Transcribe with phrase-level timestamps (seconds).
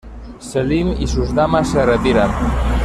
[0.39, 2.31] Selim y sus damas se retiran.